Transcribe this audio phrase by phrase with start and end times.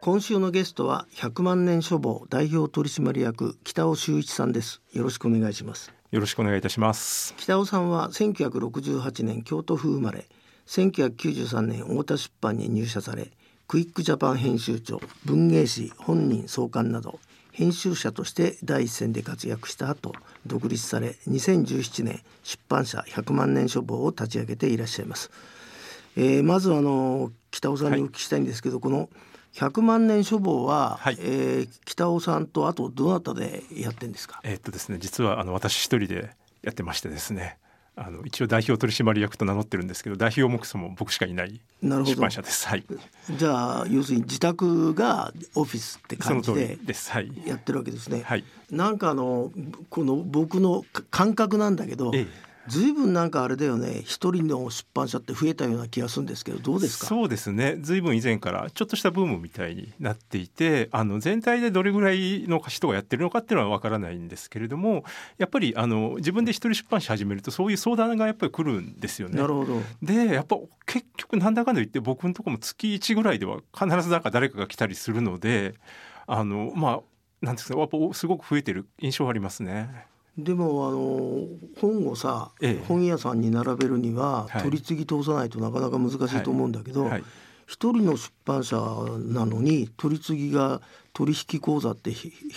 [0.00, 4.80] 今週のゲストは100万年書房代表取締役北尾修一さんです。
[4.92, 5.92] よろしくお願いします。
[6.12, 7.34] よろしくお願いいたします。
[7.36, 10.28] 北尾さんは1968年京都府生まれ
[10.68, 13.32] 1993年太田出版に入社され
[13.66, 17.18] クイックジャパン編集長文芸誌本人創刊など
[17.50, 20.12] 編集者として第一線で活躍した後
[20.46, 25.32] 独立され2017年出版社100万年書房を立ち上げていらっしゃいます。
[26.16, 29.08] えー、まずあの北尾さんにお聞きしたいんですけど、はい、この
[29.54, 34.40] 100万年書房は、はい、えー、北尾さんとあとどなたでやってんですか？
[34.44, 36.30] えー、っとですね実はあの私一人で
[36.62, 37.58] やってましてですね。
[37.94, 42.66] あの一応代表取締役と名乗ってるんですけど代表目そも僕しかいない出版社です。
[42.66, 42.84] はい。
[43.36, 46.78] じゃあ要するに自宅がオフィスって感じで
[47.44, 48.22] やってるわけですね。
[48.24, 48.44] はい。
[48.70, 49.52] なんかあの
[49.90, 52.12] この僕の感覚なんだけど。
[52.14, 57.06] ええずいぶんなんかあれだよね一人の出版社って増えたような気がするんですけどどうですか？
[57.06, 65.04] そうですねずいぶん以前からちょっとしたブームみたいになっていてあの全体でどれぐらいの人がやってるのかっていうのはわからないんですけれども
[65.38, 69.38] やっぱりあの自分で一人出版社始めるとそういう相談がやっぱり来るんですよね。
[69.40, 75.74] なるほどでやっぱ結局なんだかんだ言って僕のとこも月1ぐらいでは必ずなんか誰かが来たりするので
[76.26, 77.00] あのまあ
[77.44, 80.06] なんですかやっぱすごく増えてる印象はありますね。
[80.38, 81.46] でもあの
[81.80, 87.10] 本をさ、ええ、本屋さんに並べるには、はい、取り次ぎ通さないとなかなか難しいと思うんだけど、はい。
[87.10, 87.24] はい、
[87.66, 90.80] 一人の出版社なのに取り次ぎが
[91.12, 92.10] 取引講座って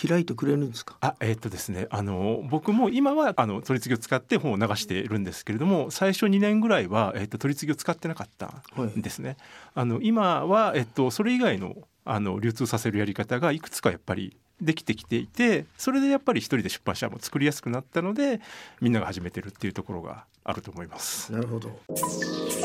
[0.07, 0.95] 開いてくれるんですか？
[1.01, 9.35] あえー、っとですねあの僕も今はあの取り次ぎを使って本を流しているんですけれども最初2年ぐらいは、えー、っと取り次ぎを使ってなかったんですね。
[9.73, 18.39] あの今は、えー、っとそれ以外のあの流通させるやり方がいくつかやっぱりできてきていてそれでやっぱり一人で出版社も作りやすくなったので
[18.81, 21.31] みんなが始めてるっていうところがあると思います。
[21.31, 21.79] なるほど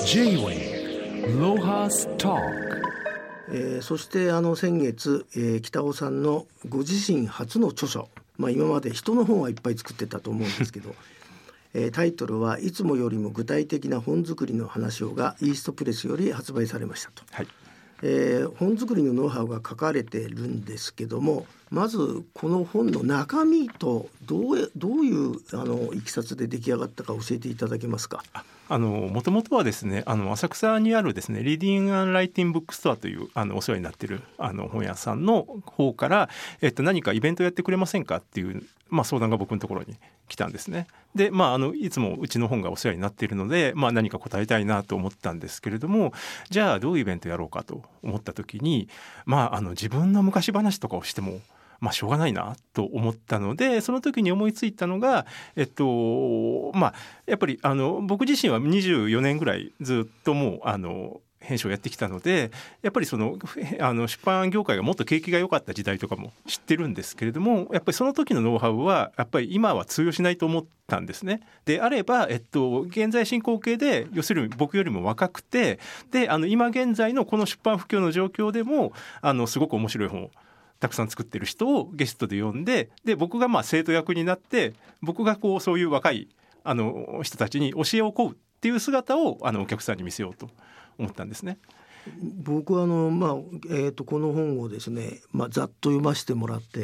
[0.07, 2.37] J-Way ロハスタ
[3.53, 10.95] えー、そしてあの先月、えー、北尾さんのご自身初の著書、まあ、今まで人の本はいっぱい作ってたと思うんですけど、
[11.75, 17.25] えー、タイトルはいつもよりも具体的な本作りの話をがイーストプレスより発売されましたと。
[17.33, 17.49] はい
[18.03, 28.23] えー、本作りのノウハウが書かれてるんですけどもまずこの本の中身とどうどういうあのいきさつで出来上がったか教えていただけますか？
[28.69, 36.29] あのもともとはですねあの浅草にあるですねリーディング・アン・ライティング・ブックストアというあのお世話になってるあの本屋さんの方から、
[36.61, 39.97] えっと、何かイベントやってくれませんかっていう、まあ、相談が僕のところに
[40.29, 40.87] 来たんですね。
[41.15, 46.13] でまああのいつもうちの本がお世話になっているので、まあ、何か応えたいなと思ったんですけれども
[46.49, 48.89] じゃあどういうイベントやろうかと思った時に
[49.25, 51.41] まああの自分の昔話とかをしても
[51.81, 55.27] まあ、しょうがないなと思ったのでその時に思いついたのが、
[55.57, 56.95] えっとまあ、
[57.27, 62.51] やっぱりあの僕自身は24年ぐらいずっともうあの編集をやってきたので
[62.83, 63.39] やっぱりその
[63.81, 71.41] あの出版業界がもっと景気が良かった時代とかも知ってるんですけれどもやっぱりその時のノウハウはやっぱり今は通用しないと思ったんですね。
[71.65, 75.79] であれば、えっと、現在進行形で要するに僕よりも若くて
[76.11, 78.93] であの今現在のこの出版不況の状況でも
[79.23, 80.31] あのすごく面白い本を
[80.81, 86.29] たくさん作ってる人をゲストで呼んでで僕がまあ生徒役になって僕がこうそういう若い
[86.65, 90.49] あの人たちに教えを請うっていう姿をあのお客さんに見せようと
[90.99, 91.59] 思ったんですね。
[92.43, 93.35] 僕はあの、まあ
[93.69, 96.81] えー、とこの本をですね、まあ、ざっと読ませてもらって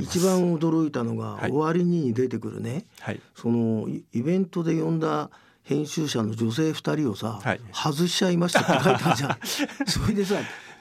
[0.00, 5.30] 一番驚いたのが、終わりに出てくるね、はい、そのイベントで呼んだ
[5.62, 9.38] 編集者の女性2人をさ、はい、外しちゃいましたって書いたじゃん。
[9.86, 10.36] それでさ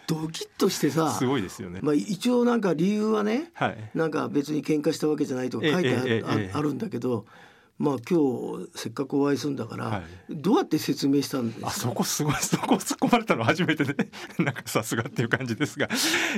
[0.07, 6.23] ドキッとしてさすごいですよね、まあ、一応なんか理由はね、はい、なんか別に喧嘩したわけじゃないとか書いて
[6.53, 7.25] あ,、るんだけど。
[7.79, 11.67] まあ今日せっかくお会いするんだから、はい、どうやって説明したんですか？
[11.67, 14.09] あそこすごいそこ突っ込まれたの初めてで
[14.43, 15.87] なんかさすがっていう感じですが。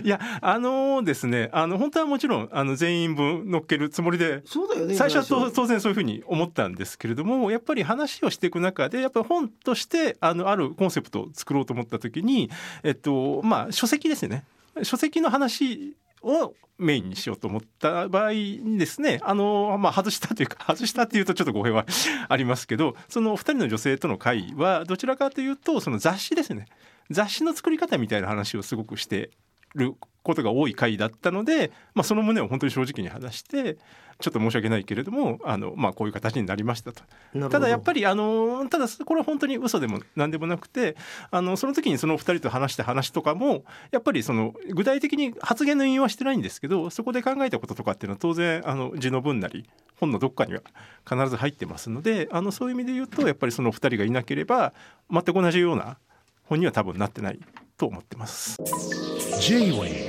[0.03, 12.49] いやあのー、ですねあの本当はもちろんあの全員分乗っけるつもりでそうだよね最初は当然そういうふうに思ったんですけれどもやっぱり話をしていく中でやっぱり本としてあのあるコンセプトを作ろうと思った時に
[12.83, 14.43] えっとまあ書籍ですね。
[14.83, 21.85] 書籍の話をメインにしようと思った場合にですねあの、まあ、外したというか 外したっていうとちょっと語弊は
[22.29, 26.65] ありますけどそのお二人の女性との会はどちらかというとその雑誌ですね。
[27.11, 29.31] 雑誌の作り方みたいな話をすごくして
[29.73, 33.77] ることが多い回だったので、まあ、その旨を本当に正直に話して
[34.19, 37.03] ちょっと申し訳ないけれどもあの、まあ、こういう形になりましたと。
[37.49, 40.97] ただやっぱりあのただこれは本当に嘘でも何でもなくて
[41.31, 49.69] あのその時にその2人と話した話とかもやっぱりその具体的に発言の引用はしてないんですけどそこで考えたこととかっていうのは当然あの字の文なり
[50.01, 50.61] 本のどっかには
[51.09, 54.73] 必ず入ってますのであのそういう意味で言うとやっぱりその2人がいなければ
[55.09, 55.97] 全く同じような
[56.43, 57.39] 本には多分なってない
[57.77, 58.57] と思ってます。
[58.57, 60.08] タ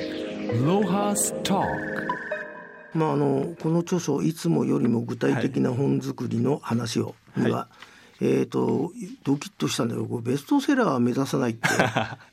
[2.94, 7.68] まあ、あのこの著書「いつもよりも具体的な本作りの話を」は
[8.20, 8.92] い、えーと、
[9.24, 11.68] ドキッとしたんだけどベストセラーは目指さないって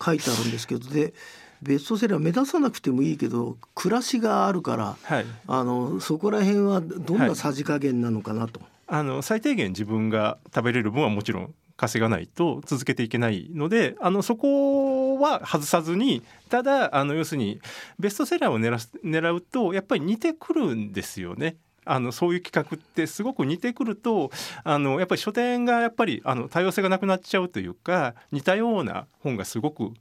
[0.03, 1.13] 書いてあるんですけど で
[1.61, 8.59] ベストセラー目指さなくてもいいけど暮らしがあるから、はい、あのそこら辺はどんなさじ加減なのかなと。
[8.59, 8.69] はい、
[8.99, 17.59] あの最低限自分が食べれる分はもちろん稼がないと続けていけないのであのそこは外さずにただあの要するに
[17.99, 21.57] ベストセラーを狙狙うとやっぱり似てくるんですよね。
[21.87, 24.29] あのそういう企画ってすごく似てくると
[24.65, 29.93] あのやっぱり書店がやっぱりあの多様性がなくなっちゃうというか似たような本がすごく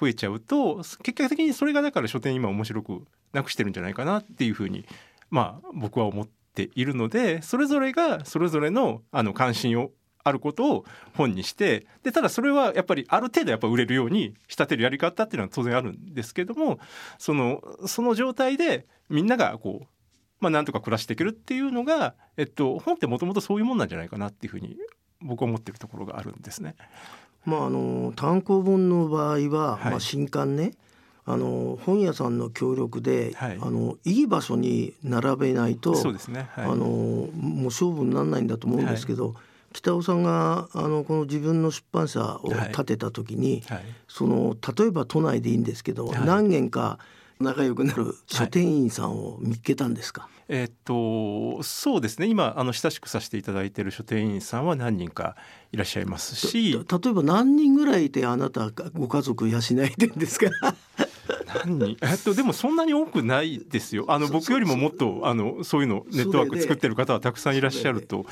[0.00, 3.02] 増えちゃうと結果的にそれがだから書店今面白く
[3.32, 4.84] なくしてるんじゃないかなっていうふうに
[5.30, 9.90] まあ僕は思っているのでそれぞれがそれぞれのあの関心を
[10.24, 10.84] あることを
[11.16, 16.78] 本にしてでただそれはやっぱりある程度やっぱ売れるように仕立てるやり方っていうのは当然あるんですけども
[17.18, 19.86] そのその状態でみんながこう
[20.40, 24.76] まあなんとか暮らしていけるっていうのが、えっと、本ってもともとそういうもんなんじゃないかなっていうふうに
[25.20, 26.74] 僕は思ってるところがあるんですね。
[27.44, 30.72] まあ、あの単行本の場合は、はい、まあ、新刊ね。
[31.24, 39.34] あの本屋さんの協力で、はい、あのいい場所に並べないとそうですね、はい、あのもう勝負にならないんだと思うんですけど、はい
[39.72, 43.78] 北尾さんがあのこの自分の出版社を建てた時に、はい。
[43.78, 46.98] はい、その例えば都内でいいんですけど、はい、何軒か
[47.40, 52.28] 仲良くなる書店員さんを見つけたんですか、えー、っとそうですね。
[52.28, 55.34] 今あの親しくさせていただいている書店員さんは何人か
[55.72, 56.72] いらっしゃいますし。
[56.72, 59.62] 例えば何人ぐらいであなたご家族養い
[59.96, 60.50] でんですか？
[61.66, 61.96] 何人？
[62.02, 64.04] えっとでもそんなに多くないですよ。
[64.08, 68.24] あの僕よりももっとあのそういうのネットワーク作ってる方はたくさんいらっしゃると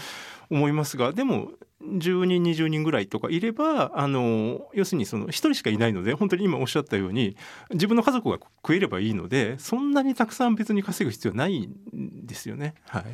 [0.51, 1.51] 思いますがでも
[1.83, 7.37] 10人20人ぐらいとかいればあの要するにその1人しかいないので本当に今おっしゃったように
[7.71, 12.75] 自分の家族が食えればいいのでそんなにたくさん別に稼ぐ必要ないんですよね。
[12.87, 13.05] はい。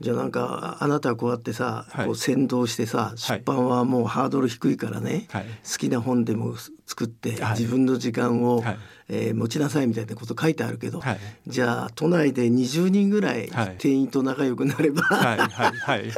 [0.00, 8.78] じゃあなんかあなたはこうやってさ、はい、こう先導してさ出版はもうハードル低いからね、はい、好きな本でも作って、はい、自分の時間を、はい、
[9.08, 11.00] えー、持ちなさいみたいなこと書いてあるけど、
[11.46, 13.48] じゃあ都内で20人ぐらい
[13.78, 16.10] 店員と仲良くなれば、はいはい、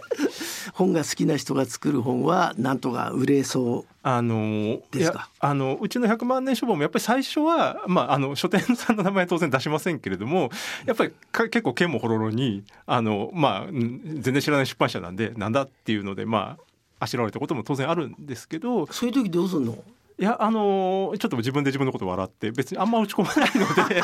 [0.76, 5.30] 本が好きな人が作る本はなんとか売れそうあのですか？
[5.40, 10.50] あのうちの100万年書房もやっぱり最初は、まあ、あの書店さんの名前は当然出しませんけれども
[10.84, 19.82] やっぱり結構剣もほろろにあの、まあ、全然知らない出版社なんでなんだっていうのでまああしらわれたことも当然あるんですけどそういう時どうすんの？
[20.18, 24.02] いやあのちょっと自分で自分のこと笑って別にあんま落ち込まないので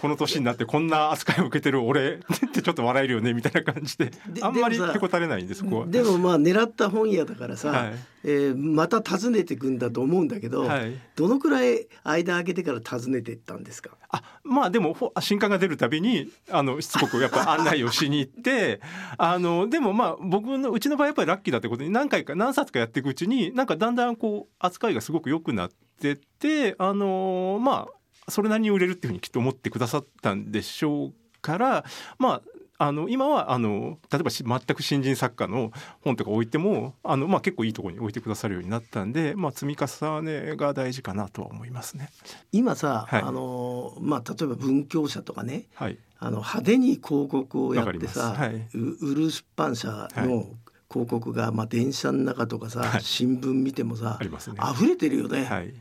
[0.00, 5.86] この年になってこんな扱いを受けてる俺 ってちょっと笑えるよねみたいな感じであんまりへこたれないんですここは。
[5.86, 13.90] でもまあ狙った本屋だからさ、はい、えー、また訪ねてくんだと思うんだけど、はい、どのくらい間空けてから訪ねてったんですか？
[14.10, 18.80] あまあでも新刊が出るたびにあのしつこくやっぱ案内をしに行って
[19.18, 25.70] あのでもまあ僕のうちの場合やっぱりラッキーだってことに何回か何冊かやっていくうちになんかだんだんこう扱いがすごく良くなっ
[26.00, 27.97] てってあのまあ
[28.28, 31.84] それなりに売れるっていうふうにきっと思ってくださったんでしょうから
[32.18, 32.42] まあ
[32.80, 35.72] あの今はあの例えば全く新人作家の
[36.02, 42.08] 本とか置いてもあの、まあ、結構いいところに置いてくださるようになったんで、まあ、積み重ねが大事かなとは思いますね。
[42.52, 50.46] 今さ、はい、あのまあ、例えば文教者とかね、はい、あの派手に広告をやってさ、はい、売る出版社の
[50.88, 54.28] 広告が、まあ、電車の中とかさ、新聞見てもさ、ね、
[54.72, 55.74] 溢れてるよね。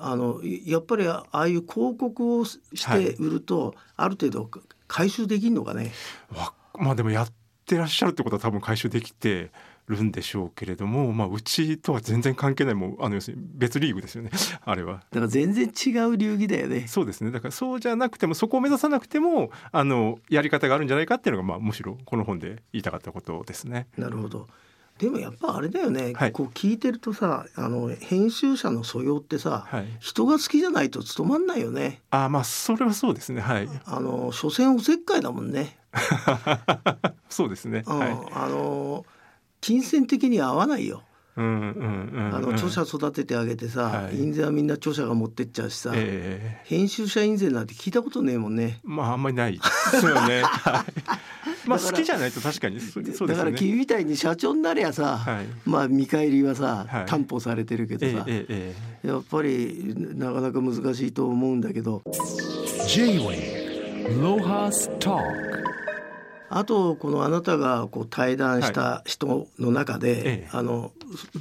[0.00, 4.50] あのやっぱりああいう広告をして売ると、ある程度
[4.86, 5.92] 回収できるのかね？
[6.78, 7.32] まあでもやっ
[7.66, 9.50] てらっしゃるってことは多分回収できて
[9.88, 14.30] るんでしょうけれども、まあ、うちとは全然関係ないもうあの要するに別リーグですよね
[14.64, 14.94] あれは。
[14.94, 16.86] だから全然違う流儀だよね。
[16.86, 17.30] そうですね。
[17.30, 23.88] だからそうじゃなくてもそこを目指さなくてもあのやり方があるんじゃないかっていうのが、まあ、むしろこの本で言いたかったことですね。
[23.96, 24.46] なるほど
[24.98, 32.02] でもやっぱあれだよね、はい、こう聞いてるとさあの編集者の素養ってさ、はい、人が好きじゃないと務まんないよね。
[32.10, 33.40] あまあそれはそうですね。
[33.40, 33.68] はい。
[33.84, 35.78] あの所詮おせっかいだもんね。
[37.30, 39.06] そうですね、うん、はい、あの
[39.60, 41.02] 金銭的に合わないよ。
[41.36, 44.16] あの著者育ててあげてさ、はい。
[44.16, 46.66] 印税はみんな著者が持ってっちゃうしさ、ええ。
[46.66, 48.80] 編集者印税なんて聞いたことねえもんね。
[48.82, 49.60] まああんまりないで
[50.00, 50.42] すよね。
[51.68, 51.82] はい。
[51.82, 52.80] まあ好きじゃないと確かに。
[52.80, 53.34] そうですよね。
[53.34, 55.46] だから君みたいに社長になりゃさ、はい。
[55.64, 57.06] まあ見返りはさ、はい。
[57.06, 62.02] 担保されてるけどさ、えええええやっぱりなかなか難しいと思うんだけど。
[62.88, 65.20] J-Way Lohas Talk
[66.50, 70.48] あとこのあなたがこう対談した人の中で、ええ。
[70.52, 70.92] あの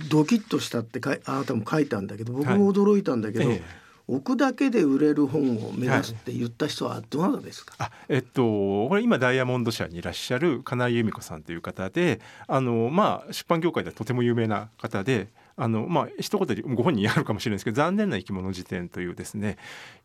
[0.09, 2.57] ドキッとしたってかいあなたも書いたんだけど僕はい。
[2.57, 8.41] も驚いたんだけど、ええ置くだけで売れる本を目指すって言った人はどなたですか、あえっと
[8.87, 19.57] これ今ダイヤモンド社にいらっしゃる金井由美子さんという方であのまあ出版業界ではとても有名な方であのまあ一言でご本人にあるかもしれないですけど「残念な生き物辞典」というですね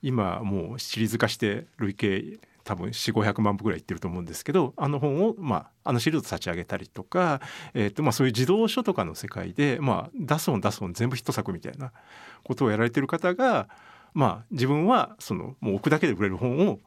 [0.02, 7.40] 今もうシリーズ化して累計多分4 5 0 0万部ぐらいいってると思うんですけどあの本を、まあ、あのシリーズ立ち上げたりとか、
[7.75, 11.92] えっとまあ、そういう児童書とかの世界で、まあ、出す本出す本全部一作みたいな
[12.44, 13.68] ことをやられてる方が、
[14.14, 16.78] まあ、自分はそのもう置くだけで売れる本を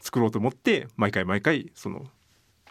[0.00, 2.04] 作ろうと思って毎回毎回その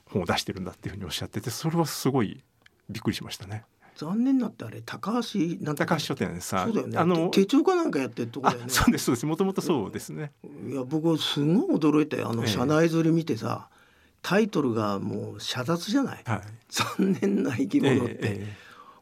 [0.06, 2.44] 本を出してるんだっていうふうにおっしゃっててそれはすごい
[2.90, 3.64] びっくりしましたね。
[3.96, 6.98] 残念なってあれ高橋なん高橋書店さそうだよね。
[6.98, 8.70] あの手帳かなんかやってるとこあだよね。
[8.70, 9.26] そうですそうです。
[9.26, 10.32] もともとそうですね。
[10.68, 12.30] いや僕すごい驚いたよ。
[12.30, 12.50] あのええ。
[12.50, 13.70] 社内釣り見てさ、
[14.22, 16.24] タイトルがもう遮奪じゃない？
[16.26, 16.42] はい。
[16.70, 18.54] 残念な生き物って、ええ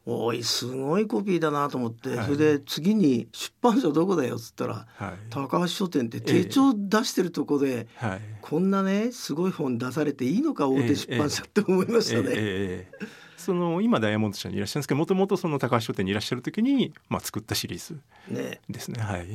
[0.05, 2.25] おいすごいコピーだなと思って、はい。
[2.25, 5.13] それで次に出版社どこだよっつったらはい。
[5.29, 8.22] 高橋書店って手帳出してるとこで、はい。
[8.41, 12.29] こんなねすごい本出されていいのか大手出版社って思いましたね。
[12.29, 18.62] ええええその今ダイヤモンド社にいらっしゃるんですけどもともとその高橋書店にいらっしゃる時に、まあ、作ったシリーズね。
[18.70, 19.01] ですね。
[19.01, 19.27] はい。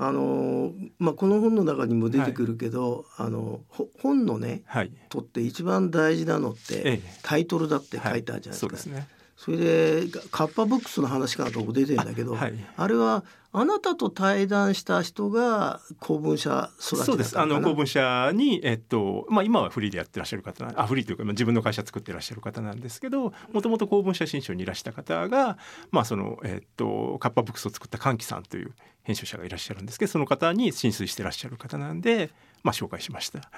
[0.00, 4.92] あのーまあ、この本の中にも出てくるけど、あのほ本のねはい。
[5.08, 7.00] とって一番大事なのって、ええ。
[7.22, 8.66] タイトルだって書いてあるじゃないですか。
[8.66, 9.06] そうですね
[9.38, 12.88] それでカッパブックスの話かなとこ出てんだけどあ,、はい。
[12.88, 17.38] れはあなたと対談した人が公文社そうです。
[17.38, 25.56] あの公文社に、えっとまあ、今はフリーでやってらっしゃる方なあフリーというかまあ自分の会社作ってらっしゃる方なんですけどもともと公文社新書にいらした方が、
[25.92, 28.72] まあそのえっと、カッパブックスを作った歓喜さんという
[29.04, 32.30] 編集者がいらっしゃるんですけどその方に浸水してらっしゃる方なんで、
[32.64, 33.50] まあ、紹介しました。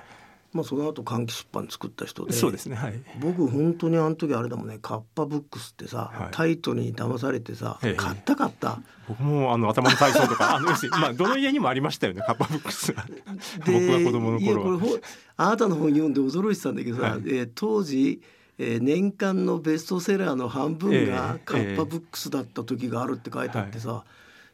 [0.52, 3.00] まあ、その後換気出版作った人でそうですねはい。
[3.21, 6.28] 僕本当にあの時あれだもんねカッパブックスってさ、はい。
[6.33, 7.95] タイトルに騙されてさ、ええ。
[7.95, 8.80] 買った買った？
[9.09, 13.04] 僕もあの頭の体操とかあのまあどの家にもありましたよねカッパブックスが
[13.59, 14.78] 僕でが子供の頃は。
[14.80, 14.99] これほ
[15.37, 17.21] あなたの本読んで驚いてたんだけどさ、はい。
[17.26, 18.21] えー当時、
[18.59, 24.04] えー年間のベストセラーの半分がええカッパブックスだった時があるって書いてあってさ、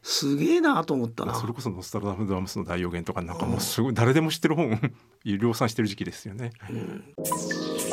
[0.09, 1.35] すげえなと思ったな。
[1.35, 4.79] それこそノスタルダム・ダムスの大予言とかなんかもうすごい誰でも知ってる本
[5.25, 6.53] 量産してる時期ですよね。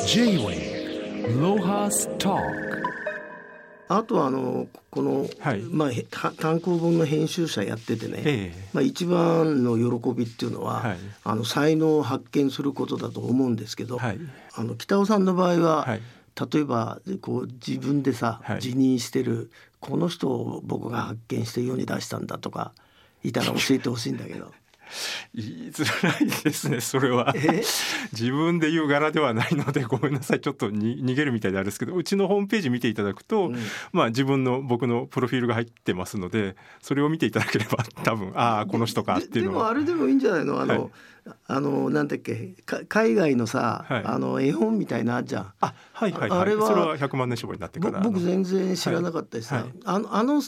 [0.07, 2.39] J-Way Lohas Talk
[3.89, 5.61] あとはあのこの、はい。
[5.63, 8.69] まあ単行本の編集者やっててね、ええ。
[8.73, 10.97] まあ、一番の喜びっていうのは、はい。
[11.25, 14.21] あの才能を発見することだと思うんですけど、はい。
[14.55, 16.01] あの北尾さんの場合は、はい。
[16.53, 18.61] 例えばこう自分でさ、はい。
[18.61, 19.51] 辞任してる
[19.85, 22.73] この人を僕が発見して世に出したんだとか
[23.23, 24.51] いたら教えてほしいんだけど。
[25.35, 27.33] 言いづらいですねそれは。
[27.37, 27.63] え？
[28.13, 30.41] 自分で言う柄ではないのでごめんなさい。
[30.41, 33.57] ちょっとに逃げるみたいであれですけどうちのホームページ見ていただくと、うん。
[33.93, 39.75] まあ自分の僕のプロフィールが入ってますのでそれを見ていただければ 多分ああこの人かっていうのは。
[39.75, 40.61] ででもあれでもいいんじゃないの？
[40.61, 40.91] あの、はい。
[41.47, 44.05] あのなんだっけか海外のさ、はい。
[44.05, 45.53] あの絵本みたいなじゃん。
[45.61, 46.41] あはいはいはい。
[46.41, 49.65] あれはそれは100万年書房になってからぼ僕全然知らなかったしさ、はい。
[49.65, 49.73] はい。
[49.85, 50.43] あのあの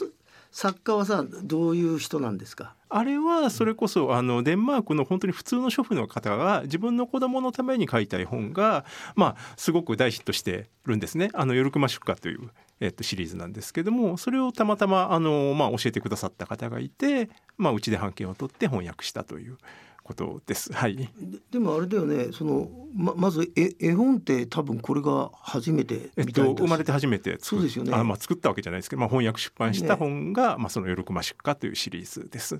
[0.57, 2.73] 作家はさどういう人なんですか？
[2.89, 8.83] あれはそれこそあのデンマークの本当に普通の主婦の方が自分の子供のために書いた絵本が
[9.15, 11.29] まあすごく大ヒットしてるんですね。
[11.35, 12.49] あの夜熊出荷という
[12.79, 19.59] えっとシリーズなんですけどもそれをたまたまあのまあ教えてくださった方がいてまあうちで版権を取って翻訳したという
[20.07, 20.71] ことです。
[20.73, 20.95] はい。
[20.95, 21.09] で
[21.51, 22.31] でもあれだよね。
[22.31, 26.55] そのままず絵絵本って多分これが初めてえっみたいだし。
[26.55, 27.93] と生まれて初めて作っそうですよね。
[27.93, 29.93] あまあ作ったわけじゃないですけど、まあ翻訳出版したね。
[29.95, 32.59] 本が、まあその夜熊出荷というシリーズです。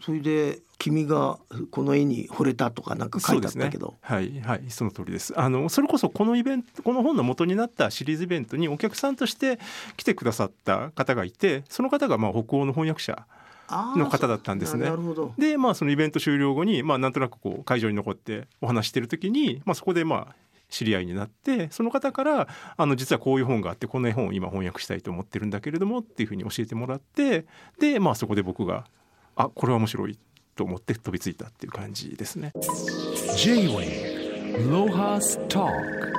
[0.00, 1.38] それで君が
[1.70, 5.38] この絵に惚れたとかなんか書いてあったけど、はいはいその通りです。
[5.38, 9.58] あのそれこそこのイベントこの本の元になったシリーズイベントにお客さんとして
[9.96, 13.26] 来てくださった方がいてその方がまあ北欧の翻訳者
[13.70, 14.84] の方だったんですね。
[14.84, 15.34] ななるほど。
[15.38, 20.34] でまあそのイベント終了後にまあなんとなくこう会場に残ってお話してる時に、まあ、そこでまあ
[20.68, 27.46] 知り合いになってその方からあの実はこういう本があってこの絵本を今翻訳したいと思ってるんだけれどもっていうふうに教えてもらって
[27.80, 28.84] でまあそこで僕が
[29.36, 30.18] あこれは面白い
[30.56, 32.52] と思って飛びついたっていう感じですね。
[33.36, 36.17] J-Way Lohas Talk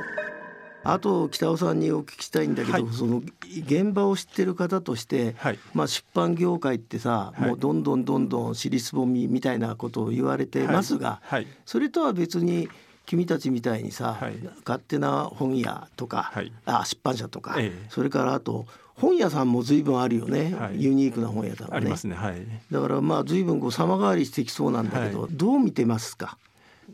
[0.93, 2.93] あと北尾さんにお聞きしたいんだけど、はい。
[2.93, 3.22] その
[3.65, 5.60] 現場を知ってる方として、はい。
[5.74, 7.48] まあ、出版業界ってさ、はい。
[7.50, 11.48] もうどんどんどんどん尻すぼみみたいなことを言われてますが、はい。
[11.65, 12.69] それとは別に
[13.05, 14.36] 君たちみたいにさ、はい。
[14.65, 16.51] 勝手な本屋とか、はい。
[16.65, 17.88] あ出版社とか、ええ。
[17.89, 18.65] それからあと
[18.96, 20.84] 本屋さんも随分あるよね、はい。
[20.84, 21.77] ユニークな本屋さんがね。
[21.77, 22.15] ありますね。
[22.15, 22.46] はい。
[22.72, 25.31] だからまあ随分こう様変わりしてきそうなんだけど、はい。
[25.31, 26.38] どう見てますか？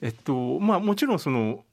[0.01, 1.63] えっとまあもちろんその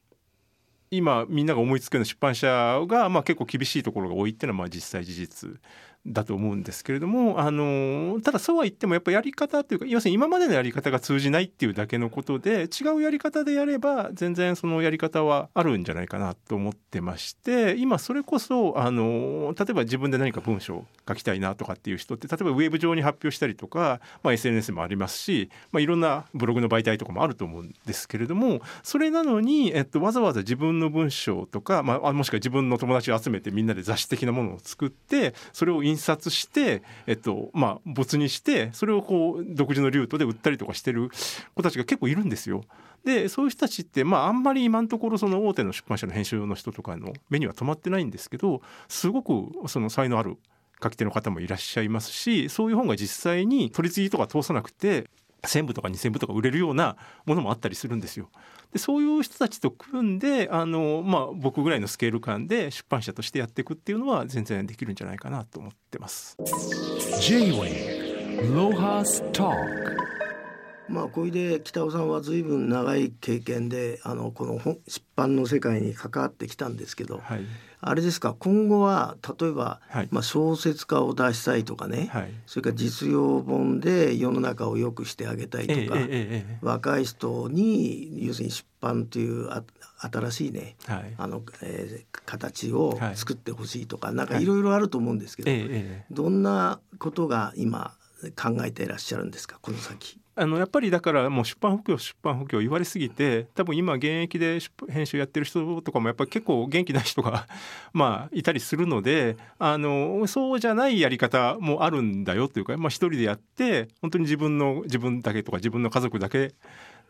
[0.92, 5.58] 今みんなが思いつくような出版社が、まあ、結構厳しいところが多いっていうのはまあ実際事実
[6.06, 41.10] だと思うんですけれどもあのただそうは言ってもやっぱやり方というか要するに今までのやり方が通じないっていうだけのことで違うやり方でやれば全然そのやり方はあるんじゃないかなと思ってまして今それこそあの例えば自分で何か文章を書きたいなとかっていう人って例えばウェブ上に発表したりとか、まあ、SNS もありますし、まあ、いろんなブログの媒体とかもあると思うんですけれどもそれなのに、えっと、わざわざ自分の文章とか、まあ、もしくは自分の友達を集めてみんなで雑誌的なものを作ってそれを印印刷して、えっとまあ、没にしてそれをこう独自のルートで売ったりとかしてる
[41.54, 42.64] 子たちが結構いるんですよ。
[43.04, 50.36] でそういう人たちって、まあ、あんまり今のところその大手の出版社の編集の人とかの目には留まってないんですけどすごくその才能ある
[50.82, 55.10] 書き手の方もいらっしゃいますしそういう本が実際に取り次ぎとか通さなくて
[55.42, 56.96] 1,000部とか2,000部とか売れるような
[57.26, 58.28] ものもあったりするんですよ。
[58.72, 66.36] でそういう人たちと組んであの、まあ、僕ぐらいのスケール感で出版社としてやっていくっていうのは全然できるんじゃないかなと思ってます。
[67.20, 69.54] J-Wave Lohas Talk
[70.88, 77.44] まあこれで北尾さんは随分長い経験であのこの本出版の世界に関わってきたんですけど、はい
[77.84, 80.08] あれですか今後は例えば、はい。
[80.12, 82.30] まあ、小説家を出したいとかね、はい。
[82.46, 86.08] それから実用本で世の中を良くしてあげたいとか、えええええ
[86.48, 86.58] え。
[86.62, 89.64] 若い人に要するに出版というあ
[89.98, 91.14] 新しいねはい。
[91.18, 93.16] あの、えー形をはい。
[93.16, 94.46] 作ってほしいとか、なんかい。
[94.46, 95.50] ろいろあると思うんですけど、
[96.12, 97.94] どんなことが今
[98.40, 100.21] 考えていらっしゃるんですかこの先？
[100.34, 107.46] あのやっぱりだからもう出版不況出版不況言われすぎて多分今現役で編集やってる人とかもやっぱり結構元気な人が
[107.92, 116.54] まあいたりするのであのそうじゃないやり方もあるんだよというか、まあ、一人でやって本当に自分の自分だけとか自分の家族だけ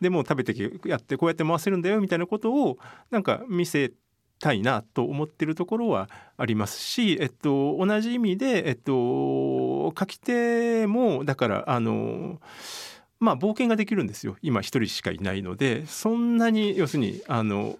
[0.01, 2.77] でも食べてやってこうやって回せるんだよみたいなことを
[3.09, 3.93] なんか見せ
[4.43, 12.41] たいなと思ってるところはありますし、えっと、同じ意味で、えっと、書き手もだからあの
[13.23, 14.35] まあ冒険ができるんですよ。
[14.41, 15.85] 今一人しかいないので。
[15.87, 17.77] そんなに要するにあの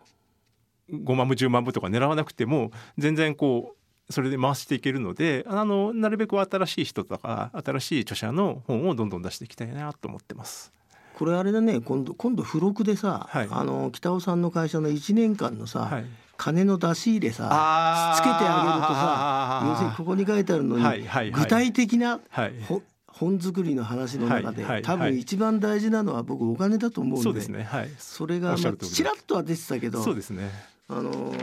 [0.91, 3.76] 5万部10万部とか狙わなくても全然こ
[4.10, 10.72] うそれで回していけるのであのなるべく新しい人とか新しい著者の本をどんどん出していきたいなと思ってます。
[11.15, 11.80] これあれだね。
[11.80, 13.48] 今度今度付録でさ、はい。
[13.52, 16.06] あの北尾さんの会社の1年間のさ、はい。
[16.36, 21.44] 金の出し入れさつけてあげるとさ要するにここに書いてあるのに、はいはいはい。
[21.44, 22.54] 具体的な、はい。
[22.67, 22.82] ほ
[23.13, 25.19] 本作りの話の中で、はいはい多分はい。
[25.19, 27.23] 一番大事なのは僕お金だと思うんで。
[27.23, 27.91] そうですねはい。
[27.97, 30.49] それが、まあ、ちらっとは出てたけどそうですね。
[30.89, 31.34] あの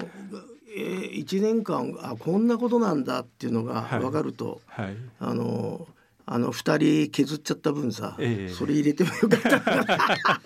[0.77, 4.01] えー、1年間あこんなことなんだっていうのがはい。
[4.01, 4.97] 分かると、はい。
[5.21, 5.87] あの
[6.33, 10.41] あの2人削っちゃった分さ、ええそれ入れてもよかった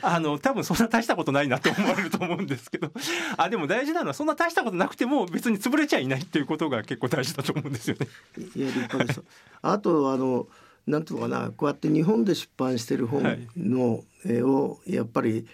[0.00, 2.90] あの多分そんな大したことないなって思われると思うんですけど
[3.36, 8.08] あでも大事なのはそんな大したことなくても別に潰れちゃいないっていうことが結構大事だと思うんですよね。
[8.56, 9.22] いや立派です。
[9.60, 10.48] あとあの
[10.86, 13.22] なんていうのかなこうやって日本で出版してる本
[13.58, 15.46] の、えーをやっぱり、えー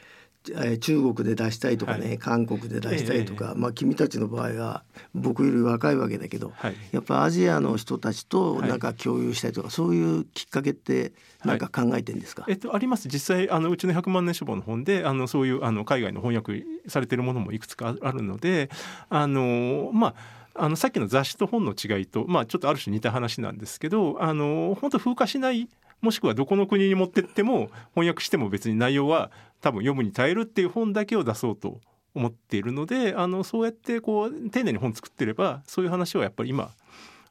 [0.79, 2.19] 中国で出したいとかね、はい。
[2.19, 6.77] 韓国で出したいとか、えまあ君たちの場合は僕より若いわけだけど、はい。
[6.93, 8.69] やっぱアジアの人たちとはい。
[8.69, 11.13] なんか共有したいとか、そういうきっかけって
[11.45, 13.09] なんか考えてんですか、えっと、あります。
[13.09, 18.71] 実際あのうちの100万年書房の本であのそういうあの海外の翻訳されてるものもいくつかあるので
[19.09, 25.69] あのまああのさっきの雑誌と本の違いと、まあ、ちょっとある種似た話なんですけどあの本当風化しない
[26.01, 31.81] もしくはどこの国に持ってっても翻訳しても別に内容は多分読むに耐えるっていう本だけを出そうと
[32.15, 36.71] 思っているのであのそうやってこう丁寧に本作ってればそういう話はやっぱり今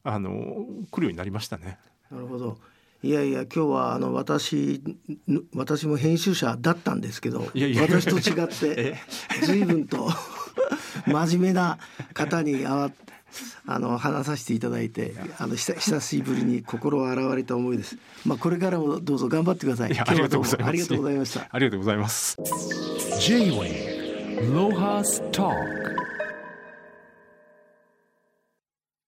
[0.04, 1.80] あの来るようになりましたね。
[2.12, 2.58] なるほど。
[3.02, 4.82] いやいや今日はあの私
[5.28, 8.96] ぬ私も編集者だったんですけど私と違って え
[9.44, 10.10] 随分と
[11.06, 11.78] 真面目な
[12.14, 12.92] 方にあわ
[13.66, 17.98] あの話させていただいてあの久久しぶりに心を洗われた思いです。
[18.26, 19.92] まあこれからもどうぞ頑張ってください。
[19.92, 21.48] いやありがとうございますありがとうございました。
[21.50, 22.38] ありがとうございます。
[23.20, 26.05] J-Wave Lohas Talk